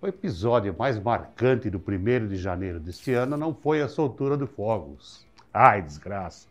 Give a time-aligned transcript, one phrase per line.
[0.00, 4.46] O episódio mais marcante do 1 de janeiro deste ano não foi a soltura de
[4.46, 5.26] fogos.
[5.52, 6.46] Ai, desgraça!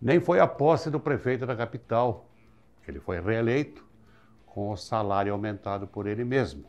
[0.00, 2.24] Nem foi a posse do prefeito da capital,
[2.82, 3.84] que ele foi reeleito
[4.46, 6.64] com o salário aumentado por ele mesmo.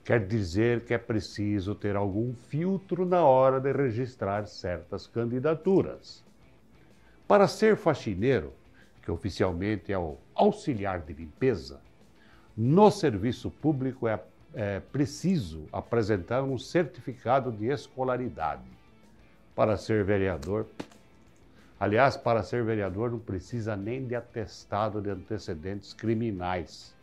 [0.04, 6.22] Quer dizer que é preciso ter algum filtro na hora de registrar certas candidaturas.
[7.26, 8.52] Para ser faxineiro,
[9.02, 11.80] que oficialmente é o auxiliar de limpeza,
[12.56, 14.20] no serviço público é
[14.54, 18.62] é preciso apresentar um certificado de escolaridade
[19.54, 20.66] para ser vereador.
[21.78, 26.94] Aliás, para ser vereador não precisa nem de atestado de antecedentes criminais.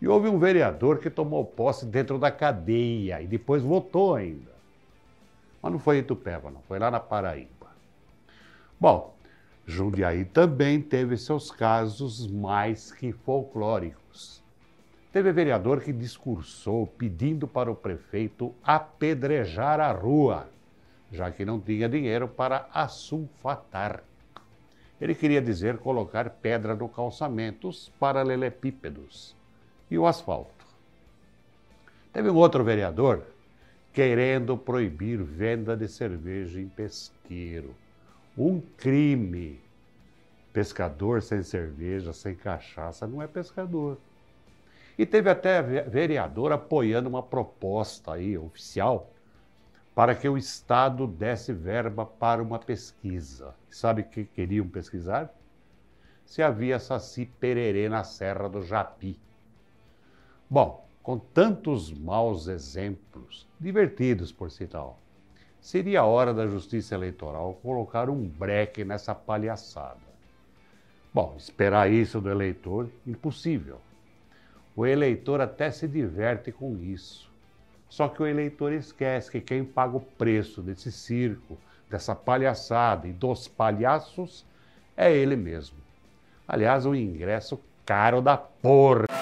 [0.00, 4.52] E houve um vereador que tomou posse dentro da cadeia e depois votou ainda.
[5.62, 7.48] Mas não foi em Itupeva, não, foi lá na Paraíba.
[8.78, 9.16] Bom,
[9.66, 14.42] Jundiaí também teve seus casos mais que folclóricos.
[15.12, 20.48] Teve vereador que discursou pedindo para o prefeito apedrejar a rua,
[21.10, 24.02] já que não tinha dinheiro para assulfatar.
[25.00, 29.34] Ele queria dizer colocar pedra no calçamento, os paralelepípedos
[29.90, 30.66] e o asfalto.
[32.12, 33.22] Teve um outro vereador
[33.92, 37.74] querendo proibir venda de cerveja em pesqueiro.
[38.36, 39.60] Um crime.
[40.52, 43.98] Pescador sem cerveja, sem cachaça, não é pescador.
[44.98, 49.08] E teve até vereador apoiando uma proposta aí oficial
[49.98, 53.52] para que o Estado desse verba para uma pesquisa.
[53.68, 55.34] Sabe o que queriam pesquisar?
[56.24, 59.18] Se havia saci pererê na Serra do Japi.
[60.48, 65.00] Bom, com tantos maus exemplos, divertidos por si tal,
[65.60, 69.98] seria a hora da Justiça Eleitoral colocar um breque nessa palhaçada.
[71.12, 73.80] Bom, esperar isso do eleitor, impossível.
[74.76, 77.28] O eleitor até se diverte com isso.
[77.88, 83.12] Só que o eleitor esquece que quem paga o preço desse circo, dessa palhaçada e
[83.12, 84.44] dos palhaços
[84.96, 85.76] é ele mesmo.
[86.46, 89.17] Aliás, um ingresso caro da porra.